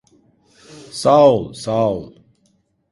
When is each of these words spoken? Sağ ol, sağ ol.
Sağ 1.01 1.25
ol, 1.31 1.53
sağ 1.63 1.89
ol. 1.91 2.03